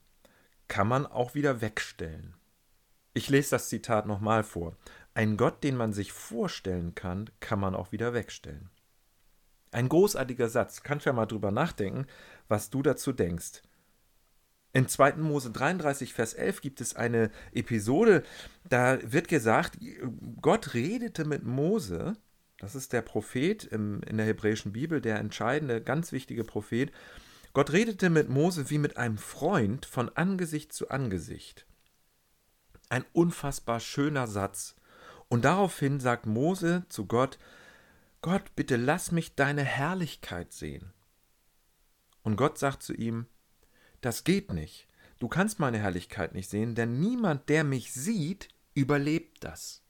kann 0.74 0.88
man 0.88 1.06
auch 1.06 1.36
wieder 1.36 1.60
wegstellen. 1.60 2.34
Ich 3.12 3.28
lese 3.28 3.50
das 3.50 3.68
Zitat 3.68 4.06
nochmal 4.06 4.42
vor. 4.42 4.76
Ein 5.14 5.36
Gott, 5.36 5.62
den 5.62 5.76
man 5.76 5.92
sich 5.92 6.12
vorstellen 6.12 6.96
kann, 6.96 7.30
kann 7.38 7.60
man 7.60 7.76
auch 7.76 7.92
wieder 7.92 8.12
wegstellen. 8.12 8.70
Ein 9.70 9.88
großartiger 9.88 10.48
Satz. 10.48 10.82
Kannst 10.82 11.06
ja 11.06 11.12
mal 11.12 11.26
drüber 11.26 11.52
nachdenken, 11.52 12.08
was 12.48 12.70
du 12.70 12.82
dazu 12.82 13.12
denkst. 13.12 13.62
In 14.72 14.88
2. 14.88 15.12
Mose 15.18 15.52
33, 15.52 16.12
Vers 16.12 16.34
11 16.34 16.60
gibt 16.60 16.80
es 16.80 16.96
eine 16.96 17.30
Episode, 17.52 18.24
da 18.68 18.98
wird 19.04 19.28
gesagt, 19.28 19.78
Gott 20.40 20.74
redete 20.74 21.24
mit 21.24 21.44
Mose, 21.44 22.14
das 22.58 22.74
ist 22.74 22.92
der 22.92 23.02
Prophet 23.02 23.62
im, 23.62 24.02
in 24.08 24.16
der 24.16 24.26
hebräischen 24.26 24.72
Bibel, 24.72 25.00
der 25.00 25.20
entscheidende, 25.20 25.80
ganz 25.80 26.10
wichtige 26.10 26.42
Prophet. 26.42 26.90
Gott 27.54 27.72
redete 27.72 28.10
mit 28.10 28.28
Mose 28.28 28.68
wie 28.68 28.78
mit 28.78 28.96
einem 28.96 29.16
Freund 29.16 29.86
von 29.86 30.08
Angesicht 30.16 30.72
zu 30.72 30.90
Angesicht. 30.90 31.66
Ein 32.88 33.04
unfassbar 33.12 33.78
schöner 33.78 34.26
Satz. 34.26 34.74
Und 35.28 35.44
daraufhin 35.44 36.00
sagt 36.00 36.26
Mose 36.26 36.84
zu 36.88 37.06
Gott, 37.06 37.38
Gott, 38.22 38.56
bitte 38.56 38.76
lass 38.76 39.12
mich 39.12 39.36
deine 39.36 39.62
Herrlichkeit 39.62 40.52
sehen. 40.52 40.92
Und 42.22 42.36
Gott 42.36 42.58
sagt 42.58 42.82
zu 42.82 42.92
ihm, 42.92 43.26
das 44.00 44.24
geht 44.24 44.52
nicht. 44.52 44.88
Du 45.20 45.28
kannst 45.28 45.60
meine 45.60 45.78
Herrlichkeit 45.78 46.34
nicht 46.34 46.50
sehen, 46.50 46.74
denn 46.74 46.98
niemand, 46.98 47.48
der 47.48 47.62
mich 47.62 47.92
sieht, 47.92 48.48
überlebt 48.74 49.44
das. 49.44 49.83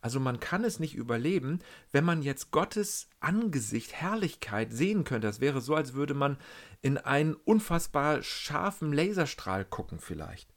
Also 0.00 0.18
man 0.18 0.40
kann 0.40 0.64
es 0.64 0.80
nicht 0.80 0.94
überleben, 0.94 1.58
wenn 1.92 2.04
man 2.04 2.22
jetzt 2.22 2.50
Gottes 2.50 3.08
Angesicht, 3.20 3.92
Herrlichkeit 3.92 4.72
sehen 4.72 5.04
könnte. 5.04 5.26
Das 5.26 5.40
wäre 5.40 5.60
so, 5.60 5.74
als 5.74 5.92
würde 5.92 6.14
man 6.14 6.38
in 6.80 6.96
einen 6.96 7.34
unfassbar 7.34 8.22
scharfen 8.22 8.92
Laserstrahl 8.92 9.64
gucken 9.64 9.98
vielleicht. 10.00 10.48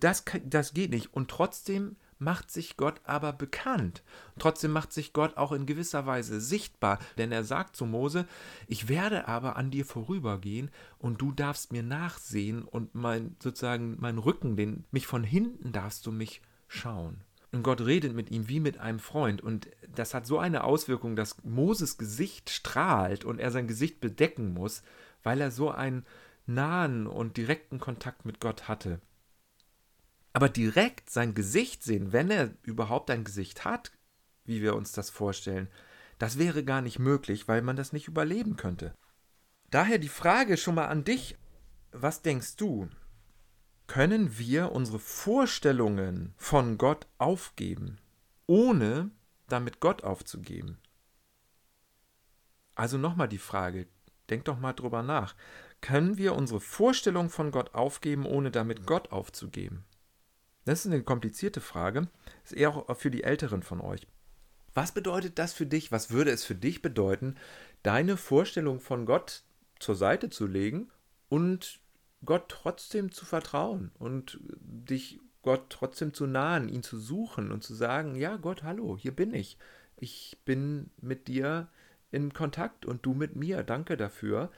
Das, 0.00 0.24
das 0.44 0.74
geht 0.74 0.90
nicht. 0.90 1.14
Und 1.14 1.30
trotzdem 1.30 1.96
macht 2.18 2.50
sich 2.50 2.76
Gott 2.76 3.00
aber 3.04 3.32
bekannt. 3.32 4.02
Trotzdem 4.38 4.72
macht 4.72 4.92
sich 4.92 5.12
Gott 5.12 5.36
auch 5.36 5.52
in 5.52 5.66
gewisser 5.66 6.06
Weise 6.06 6.40
sichtbar, 6.40 6.98
denn 7.16 7.32
er 7.32 7.44
sagt 7.44 7.76
zu 7.76 7.86
Mose, 7.86 8.26
ich 8.66 8.88
werde 8.88 9.28
aber 9.28 9.56
an 9.56 9.70
dir 9.70 9.84
vorübergehen 9.84 10.70
und 10.98 11.20
du 11.20 11.32
darfst 11.32 11.72
mir 11.72 11.82
nachsehen 11.82 12.64
und 12.64 12.94
mein 12.94 13.36
sozusagen 13.40 13.96
mein 14.00 14.18
Rücken, 14.18 14.56
den 14.56 14.84
mich 14.90 15.06
von 15.06 15.22
hinten 15.22 15.72
darfst 15.72 16.06
du 16.06 16.12
mich 16.12 16.42
schauen. 16.66 17.22
Und 17.50 17.62
Gott 17.62 17.80
redet 17.80 18.14
mit 18.14 18.30
ihm 18.30 18.48
wie 18.48 18.60
mit 18.60 18.78
einem 18.78 18.98
Freund. 18.98 19.40
Und 19.40 19.68
das 19.88 20.12
hat 20.12 20.26
so 20.26 20.38
eine 20.38 20.64
Auswirkung, 20.64 21.16
dass 21.16 21.42
Moses 21.44 21.96
Gesicht 21.96 22.50
strahlt 22.50 23.24
und 23.24 23.38
er 23.38 23.50
sein 23.50 23.66
Gesicht 23.66 24.00
bedecken 24.00 24.52
muss, 24.52 24.82
weil 25.22 25.40
er 25.40 25.50
so 25.50 25.70
einen 25.70 26.04
nahen 26.46 27.06
und 27.06 27.36
direkten 27.36 27.78
Kontakt 27.78 28.24
mit 28.24 28.40
Gott 28.40 28.68
hatte. 28.68 29.00
Aber 30.32 30.48
direkt 30.48 31.10
sein 31.10 31.34
Gesicht 31.34 31.82
sehen, 31.82 32.12
wenn 32.12 32.30
er 32.30 32.50
überhaupt 32.62 33.10
ein 33.10 33.24
Gesicht 33.24 33.64
hat, 33.64 33.92
wie 34.44 34.62
wir 34.62 34.76
uns 34.76 34.92
das 34.92 35.10
vorstellen, 35.10 35.68
das 36.18 36.38
wäre 36.38 36.64
gar 36.64 36.82
nicht 36.82 36.98
möglich, 36.98 37.48
weil 37.48 37.62
man 37.62 37.76
das 37.76 37.92
nicht 37.92 38.08
überleben 38.08 38.56
könnte. 38.56 38.94
Daher 39.70 39.98
die 39.98 40.08
Frage 40.08 40.56
schon 40.56 40.74
mal 40.74 40.86
an 40.86 41.04
dich, 41.04 41.36
was 41.92 42.22
denkst 42.22 42.56
du? 42.56 42.88
Können 43.88 44.36
wir 44.36 44.72
unsere 44.72 44.98
Vorstellungen 44.98 46.34
von 46.36 46.76
Gott 46.76 47.06
aufgeben, 47.16 47.98
ohne 48.46 49.10
damit 49.48 49.80
Gott 49.80 50.04
aufzugeben? 50.04 50.78
Also 52.74 52.98
nochmal 52.98 53.28
die 53.28 53.38
Frage, 53.38 53.88
denk 54.28 54.44
doch 54.44 54.60
mal 54.60 54.74
drüber 54.74 55.02
nach. 55.02 55.34
Können 55.80 56.18
wir 56.18 56.34
unsere 56.34 56.60
Vorstellung 56.60 57.30
von 57.30 57.50
Gott 57.50 57.74
aufgeben, 57.74 58.26
ohne 58.26 58.50
damit 58.50 58.84
Gott 58.84 59.10
aufzugeben? 59.10 59.86
Das 60.66 60.80
ist 60.80 60.92
eine 60.92 61.02
komplizierte 61.02 61.62
Frage. 61.62 62.08
Ist 62.44 62.52
eher 62.52 62.76
auch 62.76 62.94
für 62.94 63.10
die 63.10 63.24
Älteren 63.24 63.62
von 63.62 63.80
euch. 63.80 64.06
Was 64.74 64.92
bedeutet 64.92 65.38
das 65.38 65.54
für 65.54 65.66
dich? 65.66 65.90
Was 65.92 66.10
würde 66.10 66.30
es 66.30 66.44
für 66.44 66.54
dich 66.54 66.82
bedeuten, 66.82 67.36
deine 67.82 68.18
Vorstellung 68.18 68.80
von 68.80 69.06
Gott 69.06 69.44
zur 69.78 69.94
Seite 69.94 70.28
zu 70.28 70.46
legen 70.46 70.90
und 71.30 71.80
Gott 72.24 72.48
trotzdem 72.48 73.12
zu 73.12 73.24
vertrauen 73.24 73.90
und 73.98 74.40
dich 74.60 75.20
Gott 75.42 75.70
trotzdem 75.70 76.12
zu 76.12 76.26
nahen, 76.26 76.68
ihn 76.68 76.82
zu 76.82 76.98
suchen 76.98 77.52
und 77.52 77.62
zu 77.62 77.74
sagen, 77.74 78.16
ja 78.16 78.36
Gott, 78.36 78.62
hallo, 78.64 78.96
hier 78.96 79.12
bin 79.12 79.32
ich. 79.32 79.56
Ich 79.96 80.38
bin 80.44 80.90
mit 81.00 81.28
dir 81.28 81.68
in 82.10 82.32
Kontakt 82.32 82.86
und 82.86 83.06
du 83.06 83.14
mit 83.14 83.36
mir. 83.36 83.62
Danke 83.62 83.96
dafür. 83.96 84.50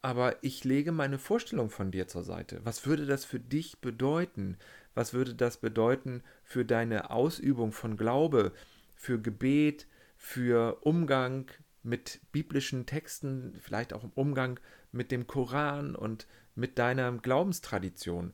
Aber 0.00 0.42
ich 0.42 0.64
lege 0.64 0.90
meine 0.90 1.18
Vorstellung 1.18 1.70
von 1.70 1.92
dir 1.92 2.08
zur 2.08 2.24
Seite. 2.24 2.60
Was 2.64 2.86
würde 2.86 3.06
das 3.06 3.24
für 3.24 3.38
dich 3.38 3.80
bedeuten? 3.80 4.58
Was 4.94 5.14
würde 5.14 5.34
das 5.34 5.58
bedeuten 5.58 6.22
für 6.42 6.64
deine 6.64 7.10
Ausübung 7.10 7.70
von 7.72 7.96
Glaube, 7.96 8.52
für 8.96 9.20
Gebet, 9.20 9.86
für 10.16 10.78
Umgang 10.82 11.50
mit 11.82 12.20
biblischen 12.32 12.86
Texten, 12.86 13.56
vielleicht 13.60 13.92
auch 13.92 14.04
im 14.04 14.12
Umgang 14.14 14.60
mit 14.92 15.10
dem 15.10 15.26
Koran 15.26 15.94
und 15.94 16.26
mit 16.54 16.78
deiner 16.78 17.10
Glaubenstradition? 17.12 18.32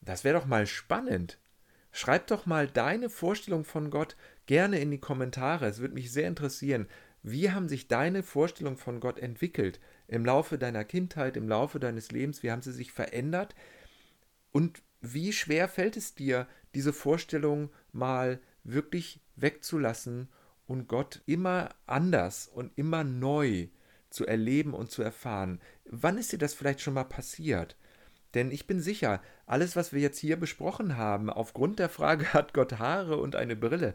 Das 0.00 0.24
wäre 0.24 0.38
doch 0.38 0.46
mal 0.46 0.66
spannend. 0.66 1.38
Schreib 1.92 2.26
doch 2.28 2.46
mal 2.46 2.66
deine 2.66 3.10
Vorstellung 3.10 3.64
von 3.64 3.90
Gott 3.90 4.16
gerne 4.46 4.80
in 4.80 4.90
die 4.90 4.98
Kommentare. 5.00 5.66
Es 5.66 5.78
würde 5.78 5.94
mich 5.94 6.10
sehr 6.10 6.26
interessieren. 6.26 6.88
Wie 7.22 7.50
haben 7.50 7.68
sich 7.68 7.86
deine 7.86 8.22
Vorstellungen 8.22 8.78
von 8.78 8.98
Gott 8.98 9.18
entwickelt 9.18 9.78
im 10.08 10.24
Laufe 10.24 10.58
deiner 10.58 10.84
Kindheit, 10.84 11.36
im 11.36 11.48
Laufe 11.48 11.78
deines 11.78 12.10
Lebens? 12.10 12.42
Wie 12.42 12.50
haben 12.50 12.62
sie 12.62 12.72
sich 12.72 12.92
verändert? 12.92 13.54
Und 14.50 14.82
wie 15.00 15.32
schwer 15.32 15.68
fällt 15.68 15.96
es 15.96 16.14
dir, 16.14 16.48
diese 16.74 16.92
Vorstellung 16.92 17.70
mal 17.92 18.40
wirklich 18.64 19.20
wegzulassen 19.36 20.28
und 20.66 20.88
Gott 20.88 21.22
immer 21.26 21.70
anders 21.86 22.48
und 22.48 22.72
immer 22.76 23.04
neu 23.04 23.68
zu 24.10 24.26
erleben 24.26 24.74
und 24.74 24.90
zu 24.90 25.02
erfahren? 25.02 25.60
Wann 25.84 26.18
ist 26.18 26.32
dir 26.32 26.38
das 26.38 26.54
vielleicht 26.54 26.80
schon 26.80 26.94
mal 26.94 27.04
passiert? 27.04 27.76
Denn 28.34 28.50
ich 28.50 28.66
bin 28.66 28.80
sicher, 28.80 29.20
alles, 29.46 29.76
was 29.76 29.92
wir 29.92 30.00
jetzt 30.00 30.18
hier 30.18 30.38
besprochen 30.38 30.96
haben, 30.96 31.28
aufgrund 31.30 31.78
der 31.78 31.88
Frage, 31.88 32.26
hat 32.32 32.54
Gott 32.54 32.78
Haare 32.78 33.18
und 33.18 33.36
eine 33.36 33.56
Brille, 33.56 33.94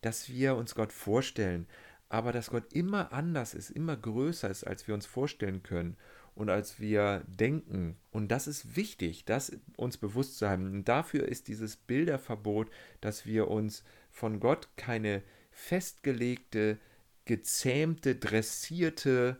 dass 0.00 0.28
wir 0.28 0.56
uns 0.56 0.74
Gott 0.74 0.92
vorstellen, 0.92 1.66
aber 2.08 2.32
dass 2.32 2.50
Gott 2.50 2.72
immer 2.72 3.12
anders 3.12 3.54
ist, 3.54 3.70
immer 3.70 3.96
größer 3.96 4.48
ist, 4.48 4.64
als 4.64 4.86
wir 4.86 4.94
uns 4.94 5.06
vorstellen 5.06 5.62
können 5.62 5.96
und 6.34 6.50
als 6.50 6.78
wir 6.78 7.24
denken. 7.26 7.96
Und 8.10 8.28
das 8.28 8.46
ist 8.46 8.76
wichtig, 8.76 9.24
das 9.24 9.58
uns 9.76 9.96
bewusst 9.96 10.38
zu 10.38 10.48
haben. 10.48 10.70
Und 10.70 10.88
dafür 10.88 11.26
ist 11.26 11.48
dieses 11.48 11.76
Bilderverbot, 11.76 12.70
dass 13.00 13.26
wir 13.26 13.48
uns 13.48 13.82
von 14.10 14.40
Gott 14.40 14.68
keine 14.76 15.22
festgelegte, 15.58 16.78
gezähmte, 17.24 18.14
dressierte 18.14 19.36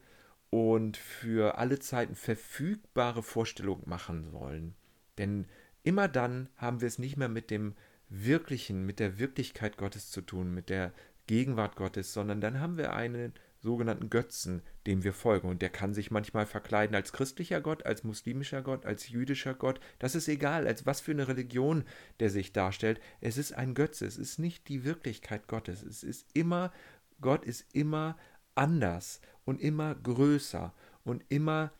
und 0.51 0.97
für 0.97 1.59
alle 1.59 1.79
Zeiten 1.79 2.17
verfügbare 2.17 3.23
Vorstellung 3.23 3.83
machen 3.87 4.33
wollen. 4.33 4.75
Denn 5.17 5.47
immer 5.85 6.09
dann 6.09 6.49
haben 6.57 6.81
wir 6.81 6.89
es 6.89 6.99
nicht 6.99 7.17
mehr 7.17 7.29
mit 7.29 7.51
dem 7.51 7.75
Wirklichen, 8.09 8.85
mit 8.85 8.99
der 8.99 9.19
Wirklichkeit 9.19 9.77
Gottes 9.77 10.11
zu 10.11 10.21
tun, 10.21 10.53
mit 10.53 10.71
der 10.71 10.93
Gegenwart 11.29 11.77
Gottes, 11.77 12.13
sondern 12.13 12.41
dann 12.41 12.59
haben 12.59 12.79
wir 12.79 12.95
einen 12.95 13.33
sogenannten 13.61 14.11
Götzen, 14.11 14.62
dem 14.87 15.05
wir 15.05 15.12
folgen. 15.12 15.49
Und 15.49 15.62
der 15.62 15.71
kann 15.71 15.95
sich 15.95 16.11
manchmal 16.11 16.47
verkleiden 16.47 16.95
als 16.95 17.12
christlicher 17.12 17.61
Gott, 17.61 17.85
als 17.85 18.05
muslimischer 18.05 18.62
Gott, 18.62 18.87
als 18.87 19.09
jüdischer 19.09 19.55
Gott. 19.55 19.81
Das 19.99 20.15
ist 20.15 20.29
egal, 20.29 20.67
als 20.67 20.87
was 20.87 21.00
für 21.00 21.12
eine 21.12 21.29
Religion 21.29 21.85
der 22.21 22.31
sich 22.31 22.53
darstellt. 22.53 23.00
Es 23.21 23.37
ist 23.37 23.53
ein 23.53 23.75
Götze, 23.75 24.07
es 24.07 24.17
ist 24.17 24.38
nicht 24.38 24.69
die 24.69 24.85
Wirklichkeit 24.85 25.49
Gottes. 25.49 25.83
Es 25.83 26.03
ist 26.03 26.27
immer, 26.35 26.73
Gott 27.21 27.45
ist 27.45 27.67
immer 27.75 28.17
anders 28.55 29.21
und 29.45 29.61
immer 29.61 29.95
größer 29.95 30.73
und 31.05 31.25
immer 31.29 31.73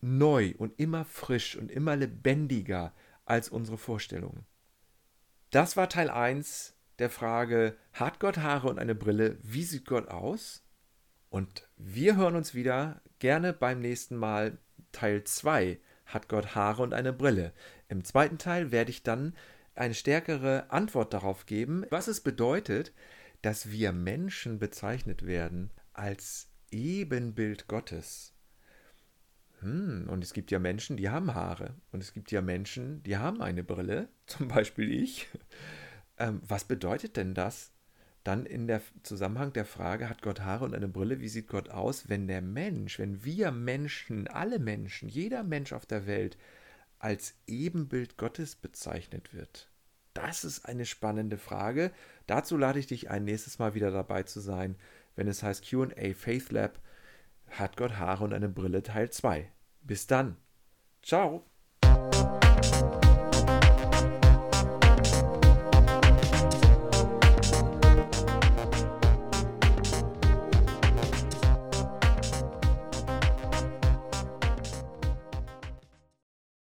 neu 0.00 0.54
und 0.56 0.78
immer 0.78 1.04
frisch 1.04 1.56
und 1.56 1.70
immer 1.70 1.96
lebendiger 1.96 2.94
als 3.24 3.48
unsere 3.48 3.78
Vorstellungen. 3.78 4.46
Das 5.50 5.76
war 5.76 5.88
Teil 5.88 6.10
1 6.10 6.76
der 6.98 7.10
Frage, 7.10 7.76
hat 7.92 8.20
Gott 8.20 8.38
Haare 8.38 8.68
und 8.68 8.78
eine 8.78 8.94
Brille? 8.94 9.38
Wie 9.42 9.64
sieht 9.64 9.86
Gott 9.86 10.08
aus? 10.08 10.62
Und 11.30 11.68
wir 11.76 12.16
hören 12.16 12.36
uns 12.36 12.54
wieder 12.54 13.00
gerne 13.20 13.52
beim 13.52 13.80
nächsten 13.80 14.16
Mal 14.16 14.58
Teil 14.92 15.24
2. 15.24 15.78
Hat 16.04 16.28
Gott 16.28 16.56
Haare 16.56 16.82
und 16.82 16.92
eine 16.92 17.12
Brille? 17.12 17.52
Im 17.88 18.04
zweiten 18.04 18.36
Teil 18.36 18.72
werde 18.72 18.90
ich 18.90 19.04
dann 19.04 19.34
eine 19.76 19.94
stärkere 19.94 20.70
Antwort 20.70 21.14
darauf 21.14 21.46
geben, 21.46 21.86
was 21.90 22.08
es 22.08 22.20
bedeutet, 22.20 22.92
dass 23.42 23.70
wir 23.70 23.92
Menschen 23.92 24.58
bezeichnet 24.58 25.24
werden 25.24 25.70
als 25.92 26.48
Ebenbild 26.72 27.68
Gottes. 27.68 28.34
Hm, 29.60 30.08
und 30.10 30.24
es 30.24 30.32
gibt 30.32 30.50
ja 30.50 30.58
Menschen, 30.58 30.96
die 30.96 31.10
haben 31.10 31.34
Haare. 31.34 31.74
Und 31.92 32.02
es 32.02 32.12
gibt 32.12 32.32
ja 32.32 32.42
Menschen, 32.42 33.02
die 33.04 33.16
haben 33.16 33.40
eine 33.40 33.62
Brille, 33.62 34.08
zum 34.26 34.48
Beispiel 34.48 34.92
ich. 34.92 35.28
Ähm, 36.18 36.40
was 36.46 36.64
bedeutet 36.64 37.16
denn 37.16 37.34
das? 37.34 37.72
Dann 38.24 38.44
in 38.44 38.66
der 38.66 38.82
Zusammenhang 39.02 39.52
der 39.52 39.64
Frage, 39.64 40.08
hat 40.08 40.20
Gott 40.20 40.40
Haare 40.40 40.64
und 40.64 40.74
eine 40.74 40.88
Brille, 40.88 41.20
wie 41.20 41.28
sieht 41.28 41.48
Gott 41.48 41.70
aus, 41.70 42.08
wenn 42.08 42.26
der 42.26 42.42
Mensch, 42.42 42.98
wenn 42.98 43.24
wir 43.24 43.50
Menschen, 43.50 44.28
alle 44.28 44.58
Menschen, 44.58 45.08
jeder 45.08 45.42
Mensch 45.42 45.72
auf 45.72 45.86
der 45.86 46.06
Welt 46.06 46.36
als 46.98 47.34
Ebenbild 47.46 48.18
Gottes 48.18 48.56
bezeichnet 48.56 49.32
wird? 49.32 49.70
Das 50.12 50.44
ist 50.44 50.66
eine 50.66 50.84
spannende 50.84 51.38
Frage. 51.38 51.92
Dazu 52.26 52.56
lade 52.56 52.78
ich 52.78 52.86
dich 52.86 53.10
ein, 53.10 53.24
nächstes 53.24 53.58
Mal 53.58 53.74
wieder 53.74 53.90
dabei 53.90 54.24
zu 54.24 54.40
sein, 54.40 54.76
wenn 55.16 55.28
es 55.28 55.42
heißt 55.42 55.68
QA 55.68 56.14
Faith 56.14 56.50
Lab. 56.52 56.78
Hat 57.48 57.76
Gott 57.76 57.96
Haare 57.96 58.24
und 58.24 58.32
eine 58.32 58.48
Brille 58.48 58.82
Teil 58.82 59.10
2. 59.10 59.50
Bis 59.82 60.06
dann. 60.06 60.36
Ciao. 61.02 61.44